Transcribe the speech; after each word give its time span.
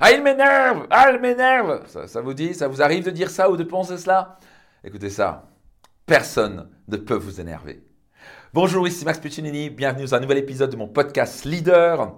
Ah, 0.00 0.10
il 0.12 0.22
m'énerve 0.22 0.86
Ah, 0.90 1.10
il 1.12 1.20
m'énerve 1.20 1.82
ça, 1.86 2.20
vous 2.20 2.34
dit 2.34 2.54
Ça 2.54 2.68
vous 2.68 2.82
arrive 2.82 3.04
de 3.04 3.10
dire 3.10 3.30
ça 3.30 3.50
ou 3.50 3.56
de 3.56 3.62
penser 3.62 3.96
cela? 3.96 4.38
Écoutez 4.82 5.08
ça, 5.08 5.48
personne 6.04 6.68
ne 6.88 6.96
peut 6.96 7.14
vous 7.14 7.40
énerver. 7.40 7.82
Bonjour, 8.52 8.86
ici 8.88 9.04
Max 9.04 9.18
Puccinini, 9.18 9.70
bienvenue 9.70 10.04
dans 10.04 10.14
un 10.16 10.20
nouvel 10.20 10.38
épisode 10.38 10.70
de 10.70 10.76
mon 10.76 10.88
podcast 10.88 11.44
Leader. 11.44 12.12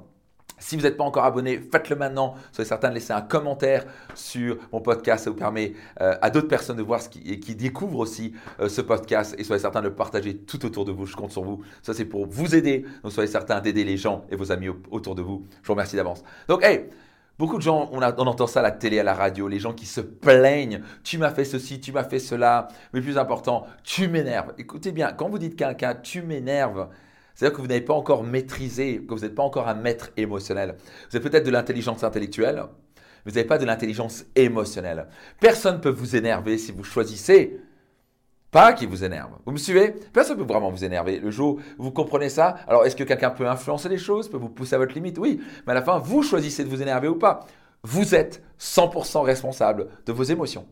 Si 0.59 0.75
vous 0.75 0.83
n'êtes 0.83 0.97
pas 0.97 1.05
encore 1.05 1.25
abonné, 1.25 1.61
faites-le 1.71 1.97
maintenant. 1.97 2.35
Soyez 2.51 2.67
certain 2.67 2.89
de 2.89 2.95
laisser 2.95 3.13
un 3.13 3.21
commentaire 3.21 3.85
sur 4.15 4.57
mon 4.73 4.81
podcast. 4.81 5.25
Ça 5.25 5.31
vous 5.31 5.37
permet 5.37 5.75
euh, 6.01 6.17
à 6.23 6.31
d'autres 6.31 6.49
personnes 6.49 6.79
de 6.79 6.83
voir 6.83 7.03
ce 7.03 7.11
qui, 7.11 7.21
et 7.31 7.39
qui 7.41 7.55
découvrent 7.55 7.99
aussi 7.99 8.33
euh, 8.61 8.71
ce 8.71 8.81
podcast. 8.81 9.35
Et 9.37 9.45
soyez 9.45 9.61
certain 9.61 9.83
de 9.83 9.89
le 9.89 9.95
partager 9.95 10.35
tout 10.35 10.65
autour 10.65 10.87
de 10.87 10.93
vous. 10.93 11.05
Je 11.05 11.15
compte 11.15 11.31
sur 11.31 11.45
vous. 11.45 11.63
Ça, 11.83 11.93
c'est 11.93 12.07
pour 12.07 12.27
vous 12.27 12.55
aider. 12.55 12.87
Donc, 13.03 13.13
soyez 13.13 13.31
certain 13.31 13.61
d'aider 13.61 13.85
les 13.85 13.99
gens 13.99 14.25
et 14.31 14.37
vos 14.37 14.51
amis 14.51 14.71
autour 14.91 15.15
de 15.15 15.21
vous. 15.21 15.45
Je 15.61 15.67
vous 15.67 15.75
remercie 15.75 15.97
d'avance. 15.97 16.25
Donc, 16.49 16.65
hey, 16.65 16.87
Beaucoup 17.39 17.59
de 17.59 17.63
gens, 17.63 17.91
on, 17.93 18.01
entend 18.01 18.47
ça 18.47 18.61
à 18.61 18.63
la 18.63 18.71
télé, 18.71 18.99
à 18.99 19.03
la 19.03 19.13
radio, 19.13 19.47
les 19.47 19.59
gens 19.59 19.75
qui 19.75 19.85
se 19.85 20.01
plaignent. 20.01 20.81
Tu 21.05 21.19
m'as 21.19 21.31
fait 21.31 21.45
ceci, 21.45 21.81
tu 21.81 21.93
m'as 21.93 22.05
fait 22.05 22.19
cela. 22.19 22.69
Mais 22.95 23.03
plus 23.03 23.19
important, 23.19 23.67
tu 23.85 24.09
m'énerves. 24.09 24.55
Écoutez 24.57 24.91
bien, 24.91 25.13
quand 25.13 25.29
vous 25.29 25.39
dites 25.39 25.55
quelqu'un, 25.55 25.95
tu 25.95 26.23
m'énerves, 26.23 26.89
c'est-à-dire 27.35 27.55
que 27.55 27.61
vous 27.61 27.69
n'avez 27.69 27.83
pas 27.83 27.93
encore 27.93 28.25
maîtrisé, 28.25 29.05
que 29.07 29.13
vous 29.13 29.21
n'êtes 29.21 29.35
pas 29.35 29.43
encore 29.43 29.69
un 29.69 29.75
maître 29.75 30.11
émotionnel. 30.17 30.77
Vous 31.11 31.17
avez 31.17 31.29
peut-être 31.29 31.45
de 31.45 31.51
l'intelligence 31.51 32.05
intellectuelle, 32.05 32.65
mais 33.27 33.33
vous 33.33 33.37
n'avez 33.37 33.47
pas 33.47 33.59
de 33.59 33.67
l'intelligence 33.67 34.25
émotionnelle. 34.35 35.07
Personne 35.39 35.77
ne 35.77 35.81
peut 35.81 35.91
vous 35.91 36.17
énerver 36.17 36.57
si 36.57 36.73
vous 36.73 36.85
choisissez 36.85 37.61
pas 38.57 38.73
qui 38.73 38.87
vous 38.87 39.05
énerve. 39.05 39.33
Vous 39.45 39.53
me 39.53 39.59
suivez? 39.59 39.91
Personne 40.15 40.39
ne 40.39 40.43
peut 40.43 40.51
vraiment 40.51 40.71
vous 40.71 40.83
énerver. 40.83 41.21
Le 41.21 41.31
jour 41.31 41.61
où 41.79 41.83
vous 41.83 41.91
comprenez 41.91 42.31
ça, 42.31 42.57
alors 42.67 42.87
est-ce 42.87 42.97
que 42.97 43.05
quelqu'un 43.05 43.29
peut 43.29 43.47
influencer 43.47 43.91
les 43.91 43.99
choses, 43.99 44.31
peut 44.31 44.39
vous 44.39 44.49
pousser 44.49 44.77
à 44.77 44.79
votre 44.79 44.95
limite? 44.95 45.19
Oui, 45.19 45.43
mais 45.67 45.73
à 45.73 45.75
la 45.75 45.83
fin, 45.83 45.99
vous 45.99 46.23
choisissez 46.23 46.65
de 46.65 46.71
vous 46.71 46.81
énerver 46.81 47.07
ou 47.07 47.17
pas. 47.17 47.41
Vous 47.83 48.15
êtes 48.15 48.43
100% 48.59 49.21
responsable 49.25 49.89
de 50.07 50.13
vos 50.15 50.23
émotions. 50.23 50.67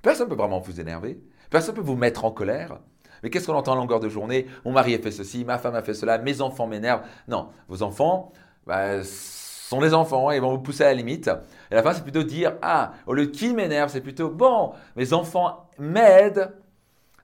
Personne 0.00 0.26
ne 0.26 0.30
peut 0.30 0.38
vraiment 0.38 0.60
vous 0.60 0.80
énerver. 0.80 1.20
Personne 1.50 1.74
ne 1.74 1.80
peut 1.80 1.86
vous 1.86 1.96
mettre 1.96 2.24
en 2.24 2.30
colère. 2.30 2.78
Mais 3.24 3.30
qu'est-ce 3.30 3.48
qu'on 3.48 3.54
entend 3.54 3.72
à 3.72 3.76
longueur 3.76 3.98
de 3.98 4.08
journée? 4.08 4.46
Mon 4.64 4.70
mari 4.70 4.94
a 4.94 5.00
fait 5.00 5.10
ceci, 5.10 5.44
ma 5.44 5.58
femme 5.58 5.74
a 5.74 5.82
fait 5.82 5.94
cela, 5.94 6.18
mes 6.18 6.40
enfants 6.40 6.68
m'énervent. 6.68 7.02
Non, 7.26 7.48
vos 7.66 7.82
enfants 7.82 8.30
bah, 8.64 9.02
sont 9.02 9.80
des 9.80 9.92
enfants, 9.92 10.30
ils 10.30 10.40
vont 10.40 10.52
vous 10.52 10.62
pousser 10.62 10.84
à 10.84 10.88
la 10.88 10.94
limite. 10.94 11.26
Et 11.72 11.72
à 11.72 11.76
la 11.78 11.82
fin, 11.82 11.94
c'est 11.94 12.04
plutôt 12.04 12.22
dire 12.22 12.58
Ah, 12.62 12.92
au 13.08 13.12
lieu 13.12 13.26
qui 13.26 13.54
m'énerve, 13.54 13.90
c'est 13.90 14.02
plutôt 14.02 14.28
Bon, 14.28 14.74
mes 14.94 15.12
enfants 15.12 15.66
m'aident 15.80 16.52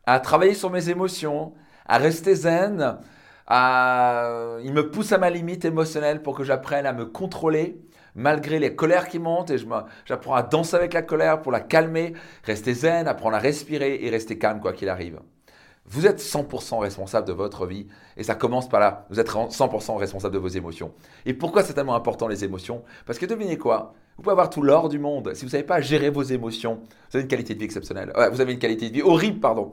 à 0.07 0.21
travailler 0.21 0.55
sur 0.55 0.71
mes 0.71 0.91
émotions, 0.91 1.53
à 1.87 1.99
rester 1.99 2.35
zen, 2.35 2.99
à... 3.47 4.57
ils 4.63 4.73
me 4.73 4.91
poussent 4.91 5.13
à 5.13 5.19
ma 5.19 5.31
limite 5.31 5.65
émotionnelle 5.65 6.23
pour 6.23 6.37
que 6.37 6.45
j'apprenne 6.45 6.87
à 6.87 6.93
me 6.93 7.07
contrôler 7.07 7.81
malgré 8.15 8.59
les 8.59 8.75
colères 8.75 9.09
qui 9.09 9.19
montent 9.19 9.51
et 9.51 9.57
j'apprends 10.05 10.35
à 10.35 10.43
danser 10.43 10.77
avec 10.77 10.93
la 10.93 11.03
colère 11.03 11.43
pour 11.43 11.53
la 11.53 11.61
calmer, 11.61 12.15
rester 12.45 12.75
zen, 12.75 13.09
apprendre 13.09 13.37
à 13.37 13.39
respirer 13.39 14.01
et 14.03 14.11
rester 14.11 14.39
calme 14.39 14.61
quoi 14.61 14.73
qu'il 14.73 14.89
arrive. 14.89 15.21
Vous 15.87 16.07
êtes 16.07 16.21
100% 16.21 16.79
responsable 16.79 17.27
de 17.27 17.33
votre 17.33 17.67
vie 17.67 17.89
et 18.17 18.23
ça 18.23 18.35
commence 18.35 18.69
par 18.69 18.81
là. 18.81 19.07
Vous 19.11 19.19
êtes 19.19 19.29
100% 19.29 19.97
responsable 19.97 20.35
de 20.35 20.39
vos 20.39 20.49
émotions. 20.49 20.93
Et 21.27 21.35
pourquoi 21.35 21.65
c'est 21.65 21.73
tellement 21.73 21.97
important 21.97 22.29
les 22.29 22.45
émotions? 22.45 22.85
Parce 23.07 23.19
que 23.19 23.27
devinez 23.27 23.59
quoi? 23.59 23.95
Vous 24.17 24.23
pouvez 24.23 24.33
avoir 24.33 24.51
tout 24.51 24.63
l'or 24.63 24.89
du 24.89 24.99
monde. 24.99 25.33
Si 25.35 25.41
vous 25.41 25.47
ne 25.47 25.53
savez 25.53 25.65
pas 25.65 25.81
gérer 25.81 26.11
vos 26.11 26.23
émotions, 26.23 26.81
vous 27.11 27.17
avez 27.17 27.23
une 27.23 27.29
qualité 27.29 27.55
de 27.55 27.59
vie 27.59 27.65
exceptionnelle. 27.65 28.13
vous 28.31 28.41
avez 28.41 28.53
une 28.53 28.59
qualité 28.59 28.89
de 28.89 28.95
vie 28.95 29.03
horrible, 29.03 29.41
pardon. 29.41 29.73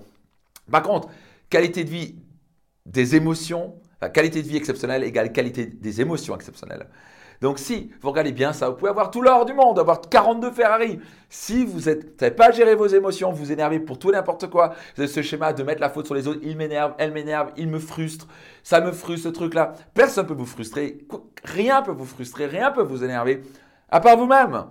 Par 0.72 0.82
contre, 0.82 1.10
qualité 1.50 1.84
de 1.84 1.90
vie 1.90 2.16
des 2.86 3.16
émotions, 3.16 3.76
qualité 4.14 4.42
de 4.42 4.48
vie 4.48 4.58
exceptionnelle 4.58 5.04
égale 5.04 5.32
qualité 5.32 5.66
des 5.66 6.02
émotions 6.02 6.36
exceptionnelles. 6.36 6.88
Donc 7.42 7.60
si 7.60 7.92
vous 8.02 8.10
regardez 8.10 8.32
bien 8.32 8.52
ça, 8.52 8.70
vous 8.70 8.76
pouvez 8.76 8.90
avoir 8.90 9.12
tout 9.12 9.22
l'or 9.22 9.46
du 9.46 9.54
monde, 9.54 9.78
avoir 9.78 10.02
42 10.02 10.52
Ferrari. 10.52 11.00
Si 11.30 11.66
vous 11.66 11.78
ne 11.78 11.96
savez 12.20 12.32
pas 12.32 12.52
gérer 12.52 12.74
vos 12.76 12.88
émotions, 12.88 13.32
vous 13.32 13.52
énervez 13.52 13.80
pour 13.80 14.00
tout 14.00 14.12
n'importe 14.12 14.50
quoi, 14.50 14.74
vous 14.96 15.04
avez 15.04 15.12
ce 15.12 15.22
schéma 15.22 15.54
de 15.54 15.62
mettre 15.64 15.82
la 15.82 15.90
faute 15.90 16.08
sur 16.08 16.16
les 16.16 16.28
autres, 16.28 16.40
il 16.42 16.58
m'énerve, 16.58 16.94
elle 16.98 17.12
m'énerve, 17.12 17.52
il 17.58 17.68
me 17.68 17.80
frustre, 17.80 18.28
ça 18.64 18.82
me 18.82 18.92
frustre 18.92 19.28
ce 19.28 19.34
truc-là. 19.34 19.74
Personne 19.94 20.24
ne 20.24 20.30
peut 20.30 20.36
vous 20.36 20.48
frustrer, 20.48 20.98
rien 21.44 21.82
ne 21.82 21.86
peut 21.86 21.92
vous 21.92 22.06
frustrer, 22.06 22.48
rien 22.48 22.72
ne 22.72 22.76
peut 22.76 22.84
vous 22.84 23.04
énerver, 23.04 23.44
à 23.90 24.00
part 24.00 24.18
vous-même. 24.18 24.66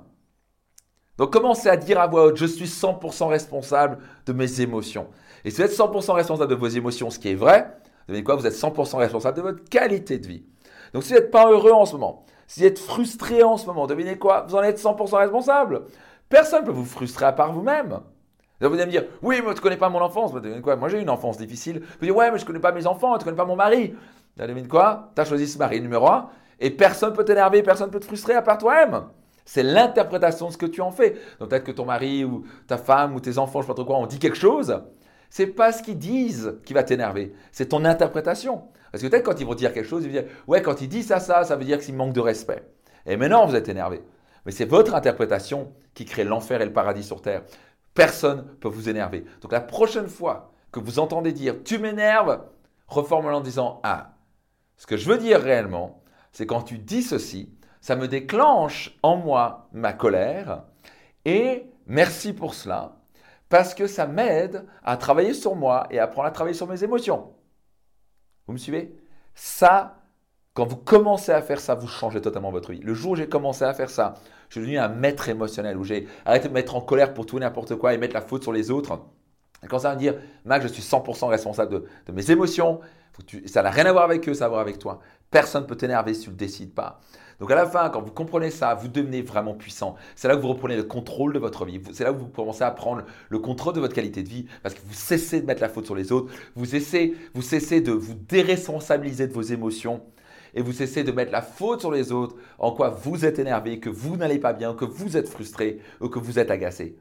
Donc 1.18 1.32
commencez 1.32 1.68
à 1.68 1.76
dire 1.76 1.98
à 2.00 2.06
voix 2.06 2.24
haute, 2.26 2.36
je 2.36 2.46
suis 2.46 2.66
100% 2.66 3.28
responsable 3.28 3.98
de 4.26 4.32
mes 4.32 4.60
émotions. 4.60 5.08
Et 5.44 5.50
si 5.50 5.56
vous 5.56 5.62
êtes 5.62 5.76
100% 5.76 6.12
responsable 6.12 6.50
de 6.50 6.56
vos 6.56 6.66
émotions, 6.66 7.10
ce 7.10 7.18
qui 7.18 7.30
est 7.30 7.34
vrai, 7.34 7.76
vous 8.06 8.14
savez 8.14 8.24
quoi? 8.24 8.36
Vous 8.36 8.46
êtes 8.46 8.54
100% 8.54 8.96
responsable 8.96 9.36
de 9.36 9.42
votre 9.42 9.64
qualité 9.68 10.18
de 10.18 10.26
vie. 10.26 10.44
Donc 10.92 11.02
si 11.02 11.12
vous 11.12 11.18
n'êtes 11.18 11.30
pas 11.30 11.50
heureux 11.50 11.72
en 11.72 11.86
ce 11.86 11.92
moment, 11.92 12.24
si 12.46 12.60
vous 12.60 12.66
êtes 12.66 12.78
frustré 12.78 13.42
en 13.42 13.56
ce 13.56 13.66
moment, 13.66 13.86
devinez 13.86 14.18
quoi? 14.18 14.44
Vous 14.48 14.54
en 14.54 14.62
êtes 14.62 14.78
100% 14.78 15.16
responsable. 15.16 15.82
Personne 16.28 16.62
ne 16.62 16.66
peut 16.66 16.72
vous 16.72 16.84
frustrer 16.84 17.24
à 17.24 17.32
part 17.32 17.52
vous-même. 17.52 18.00
Vous 18.60 18.66
allez 18.66 18.86
me 18.86 18.90
dire, 18.90 19.04
oui, 19.20 19.42
moi, 19.42 19.52
tu 19.52 19.58
ne 19.58 19.62
connais 19.62 19.76
pas 19.76 19.90
mon 19.90 20.00
enfance. 20.00 20.32
Devinez 20.32 20.62
quoi? 20.62 20.76
Moi, 20.76 20.88
j'ai 20.88 21.00
une 21.00 21.10
enfance 21.10 21.36
difficile. 21.36 21.82
Vous 22.00 22.06
dites, 22.06 22.14
ouais, 22.14 22.30
mais 22.30 22.38
je 22.38 22.42
ne 22.42 22.46
connais 22.46 22.60
pas 22.60 22.72
mes 22.72 22.86
enfants, 22.86 23.12
tu 23.14 23.18
ne 23.18 23.24
connais 23.24 23.36
pas 23.36 23.44
mon 23.44 23.56
mari. 23.56 23.94
Devinez 24.36 24.66
quoi? 24.66 25.10
Tu 25.14 25.20
as 25.20 25.24
choisi 25.24 25.46
ce 25.46 25.58
mari 25.58 25.80
numéro 25.80 26.08
un 26.08 26.28
et 26.58 26.70
personne 26.70 27.10
ne 27.10 27.16
peut 27.16 27.24
t'énerver, 27.24 27.62
personne 27.62 27.88
ne 27.88 27.92
peut 27.92 28.00
te 28.00 28.06
frustrer 28.06 28.34
à 28.34 28.42
part 28.42 28.58
toi-même. 28.58 29.04
C'est 29.46 29.62
l'interprétation 29.62 30.48
de 30.48 30.52
ce 30.52 30.58
que 30.58 30.66
tu 30.66 30.82
en 30.82 30.90
fais. 30.90 31.16
Donc 31.40 31.48
peut-être 31.48 31.64
que 31.64 31.72
ton 31.72 31.86
mari 31.86 32.24
ou 32.24 32.44
ta 32.66 32.76
femme 32.76 33.14
ou 33.14 33.20
tes 33.20 33.38
enfants, 33.38 33.62
je 33.62 33.66
ne 33.66 33.68
sais 33.68 33.68
pas 33.68 33.74
trop 33.74 33.84
quoi, 33.84 33.96
ont 33.96 34.06
dit 34.06 34.18
quelque 34.18 34.36
chose. 34.36 34.82
C'est 35.30 35.46
pas 35.46 35.72
ce 35.72 35.82
qu'ils 35.82 35.98
disent 35.98 36.58
qui 36.64 36.74
va 36.74 36.82
t'énerver, 36.82 37.32
c'est 37.52 37.66
ton 37.66 37.84
interprétation. 37.84 38.64
Parce 38.92 39.02
que 39.02 39.08
peut-être 39.08 39.24
quand 39.24 39.40
ils 39.40 39.46
vont 39.46 39.54
dire 39.54 39.72
quelque 39.72 39.88
chose, 39.88 40.04
ils 40.04 40.08
vont 40.08 40.20
dire 40.20 40.30
Ouais, 40.46 40.62
quand 40.62 40.80
ils 40.80 40.88
disent 40.88 41.06
ça, 41.06 41.20
ça, 41.20 41.44
ça 41.44 41.56
veut 41.56 41.64
dire 41.64 41.78
qu'il 41.78 41.94
manque 41.94 42.12
de 42.12 42.20
respect. 42.20 42.62
Et 43.06 43.16
maintenant, 43.16 43.46
vous 43.46 43.54
êtes 43.54 43.68
énervé. 43.68 44.02
Mais 44.44 44.52
c'est 44.52 44.64
votre 44.64 44.94
interprétation 44.94 45.72
qui 45.94 46.04
crée 46.04 46.24
l'enfer 46.24 46.60
et 46.60 46.64
le 46.64 46.72
paradis 46.72 47.02
sur 47.02 47.22
terre. 47.22 47.42
Personne 47.94 48.38
ne 48.38 48.54
peut 48.54 48.68
vous 48.68 48.88
énerver. 48.88 49.24
Donc 49.40 49.52
la 49.52 49.60
prochaine 49.60 50.08
fois 50.08 50.52
que 50.72 50.80
vous 50.80 50.98
entendez 50.98 51.32
dire 51.32 51.56
Tu 51.64 51.78
m'énerves, 51.78 52.40
reformule 52.88 53.32
en 53.32 53.40
disant 53.40 53.80
Ah, 53.84 54.14
ce 54.76 54.86
que 54.86 54.96
je 54.96 55.08
veux 55.08 55.18
dire 55.18 55.40
réellement, 55.40 56.02
c'est 56.32 56.46
quand 56.46 56.62
tu 56.62 56.78
dis 56.78 57.02
ceci, 57.02 57.55
ça 57.86 57.94
me 57.94 58.08
déclenche 58.08 58.98
en 59.04 59.16
moi 59.16 59.68
ma 59.72 59.92
colère 59.92 60.64
et 61.24 61.66
merci 61.86 62.32
pour 62.32 62.54
cela 62.54 62.96
parce 63.48 63.74
que 63.74 63.86
ça 63.86 64.08
m'aide 64.08 64.66
à 64.82 64.96
travailler 64.96 65.32
sur 65.32 65.54
moi 65.54 65.86
et 65.92 66.00
à 66.00 66.02
apprendre 66.02 66.26
à 66.26 66.32
travailler 66.32 66.56
sur 66.56 66.66
mes 66.66 66.82
émotions. 66.82 67.32
Vous 68.48 68.54
me 68.54 68.58
suivez? 68.58 68.96
Ça, 69.36 70.00
quand 70.52 70.64
vous 70.64 70.74
commencez 70.74 71.30
à 71.30 71.40
faire 71.42 71.60
ça, 71.60 71.76
vous 71.76 71.86
changez 71.86 72.20
totalement 72.20 72.50
votre 72.50 72.72
vie. 72.72 72.80
Le 72.80 72.92
jour 72.92 73.12
où 73.12 73.14
j'ai 73.14 73.28
commencé 73.28 73.62
à 73.62 73.72
faire 73.72 73.90
ça, 73.90 74.14
je 74.48 74.54
suis 74.54 74.62
devenu 74.62 74.78
un 74.78 74.88
maître 74.88 75.28
émotionnel, 75.28 75.76
où 75.76 75.84
j'ai 75.84 76.08
arrêté 76.24 76.48
de 76.48 76.52
me 76.52 76.54
mettre 76.54 76.74
en 76.74 76.80
colère 76.80 77.14
pour 77.14 77.24
tout 77.24 77.38
n'importe 77.38 77.76
quoi 77.76 77.94
et 77.94 77.98
mettre 77.98 78.14
la 78.14 78.20
faute 78.20 78.42
sur 78.42 78.52
les 78.52 78.72
autres. 78.72 78.98
Et 79.62 79.68
quand 79.68 79.78
ça 79.78 79.90
va 79.90 79.94
me 79.94 80.00
dire, 80.00 80.16
Mac, 80.44 80.60
je 80.60 80.66
suis 80.66 80.82
100% 80.82 81.28
responsable 81.28 81.72
de, 81.72 81.84
de 82.06 82.12
mes 82.12 82.32
émotions, 82.32 82.80
ça 83.46 83.62
n'a 83.62 83.70
rien 83.70 83.86
à 83.86 83.92
voir 83.92 84.04
avec 84.04 84.28
eux, 84.28 84.34
ça 84.34 84.44
a 84.44 84.46
à 84.46 84.48
voir 84.48 84.60
avec 84.60 84.78
toi. 84.80 85.00
Personne 85.30 85.62
ne 85.62 85.66
peut 85.68 85.76
t'énerver 85.76 86.14
si 86.14 86.22
tu 86.22 86.26
ne 86.28 86.32
le 86.32 86.38
décides 86.38 86.74
pas. 86.74 87.00
Donc 87.38 87.50
à 87.50 87.54
la 87.54 87.66
fin, 87.66 87.90
quand 87.90 88.00
vous 88.00 88.12
comprenez 88.12 88.50
ça, 88.50 88.74
vous 88.74 88.88
devenez 88.88 89.20
vraiment 89.20 89.54
puissant. 89.54 89.96
C'est 90.14 90.26
là 90.28 90.36
que 90.36 90.40
vous 90.40 90.48
reprenez 90.48 90.76
le 90.76 90.84
contrôle 90.84 91.34
de 91.34 91.38
votre 91.38 91.66
vie. 91.66 91.80
C'est 91.92 92.04
là 92.04 92.12
que 92.12 92.18
vous 92.18 92.28
commencez 92.28 92.62
à 92.62 92.70
prendre 92.70 93.02
le 93.28 93.38
contrôle 93.38 93.74
de 93.74 93.80
votre 93.80 93.94
qualité 93.94 94.22
de 94.22 94.28
vie 94.28 94.46
parce 94.62 94.74
que 94.74 94.80
vous 94.86 94.94
cessez 94.94 95.42
de 95.42 95.46
mettre 95.46 95.60
la 95.60 95.68
faute 95.68 95.84
sur 95.84 95.94
les 95.94 96.12
autres. 96.12 96.32
Vous 96.54 96.64
cessez, 96.64 97.14
vous 97.34 97.42
cessez 97.42 97.80
de 97.80 97.92
vous 97.92 98.14
déresponsabiliser 98.14 99.26
de 99.26 99.34
vos 99.34 99.42
émotions 99.42 100.02
et 100.54 100.62
vous 100.62 100.72
cessez 100.72 101.04
de 101.04 101.12
mettre 101.12 101.32
la 101.32 101.42
faute 101.42 101.80
sur 101.80 101.92
les 101.92 102.12
autres 102.12 102.36
en 102.58 102.72
quoi 102.72 102.88
vous 102.88 103.26
êtes 103.26 103.38
énervé, 103.38 103.80
que 103.80 103.90
vous 103.90 104.16
n'allez 104.16 104.38
pas 104.38 104.54
bien, 104.54 104.74
que 104.74 104.86
vous 104.86 105.18
êtes 105.18 105.28
frustré 105.28 105.80
ou 106.00 106.08
que 106.08 106.18
vous 106.18 106.38
êtes 106.38 106.50
agacé. 106.50 106.96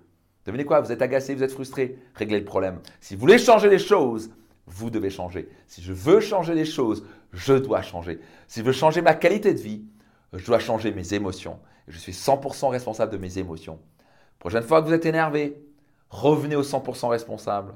Devinez 0.46 0.66
quoi? 0.66 0.81
Vous 0.81 0.91
êtes 0.91 1.02
agacé, 1.02 1.34
vous 1.34 1.44
êtes 1.44 1.53
frustré? 1.53 1.97
Réglez 2.14 2.40
le 2.40 2.46
problème. 2.46 2.80
Si 3.00 3.16
vous 3.16 3.22
voulez 3.22 3.38
changer 3.38 3.69
les 3.69 3.80
choses, 3.80 4.30
vous 4.68 4.90
devez 4.90 5.09
changer. 5.09 5.50
Si 5.68 5.81
je 5.81 5.94
veux 5.94 6.20
changer 6.20 6.56
les 6.56 6.66
choses, 6.66 7.06
je 7.34 7.53
dois 7.53 7.81
changer. 7.81 8.20
Si 8.48 8.62
je 8.62 8.66
veux 8.66 8.72
changer 8.72 9.02
ma 9.02 9.14
qualité 9.14 9.53
de 9.53 9.59
vie, 9.59 9.86
je 10.34 10.46
dois 10.46 10.59
changer 10.59 10.92
mes 10.92 11.14
émotions. 11.14 11.59
Je 11.88 11.98
suis 11.98 12.12
100% 12.12 12.70
responsable 12.70 13.12
de 13.12 13.18
mes 13.18 13.38
émotions. 13.38 13.79
Prochaine 14.40 14.64
fois 14.64 14.82
que 14.82 14.88
vous 14.88 14.94
êtes 14.94 15.06
énervé, 15.06 15.62
revenez 16.09 16.56
au 16.56 16.64
100% 16.64 17.09
responsable. 17.09 17.76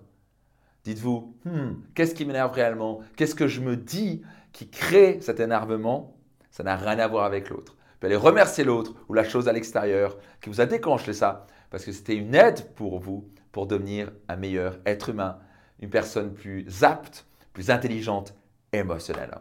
Dites-vous, 0.84 1.36
hmm, 1.46 1.74
qu'est-ce 1.94 2.16
qui 2.16 2.26
m'énerve 2.26 2.52
réellement? 2.52 3.02
Qu'est-ce 3.16 3.36
que 3.36 3.48
je 3.48 3.62
me 3.62 3.76
dis 3.76 4.24
qui 4.54 4.70
crée 4.70 5.20
cet 5.22 5.40
énervement? 5.40 6.16
Ça 6.50 6.64
n'a 6.64 6.76
rien 6.76 6.98
à 7.00 7.08
voir 7.08 7.26
avec 7.26 7.50
l'autre. 7.50 7.76
Vous 8.00 8.08
allez 8.08 8.16
remercier 8.16 8.64
l'autre 8.64 8.94
ou 9.10 9.14
la 9.14 9.24
chose 9.24 9.48
à 9.48 9.54
l'extérieur 9.54 10.18
qui 10.42 10.50
vous 10.50 10.62
a 10.62 10.66
déclenché 10.66 11.14
ça, 11.14 11.46
parce 11.70 11.86
que 11.86 11.92
c'était 11.92 12.16
une 12.16 12.34
aide 12.34 12.74
pour 12.76 13.00
vous 13.00 13.30
pour 13.52 13.68
devenir 13.68 14.12
un 14.28 14.36
meilleur 14.38 14.80
être 14.86 15.10
humain, 15.10 15.38
une 15.80 15.90
personne 15.90 16.34
plus 16.34 16.84
apte, 16.84 17.26
plus 17.54 17.72
intelligente, 17.72 18.34
émotionnelle. 18.72 19.38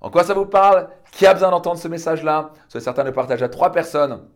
En 0.00 0.10
quoi 0.10 0.24
ça 0.24 0.34
vous 0.34 0.46
parle? 0.46 0.88
Qui 1.12 1.26
a 1.26 1.34
besoin 1.34 1.50
d'entendre 1.50 1.78
ce 1.78 1.88
message-là? 1.88 2.52
Soyez 2.68 2.84
certain 2.84 3.04
de 3.04 3.10
partager 3.10 3.44
à 3.44 3.48
trois 3.48 3.72
personnes. 3.72 4.28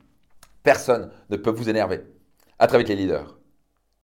Personne 0.63 1.11
ne 1.29 1.37
peut 1.37 1.51
vous 1.51 1.69
énerver. 1.69 2.05
À 2.59 2.67
très 2.67 2.79
vite 2.79 2.89
les 2.89 2.97
leaders. 2.97 3.40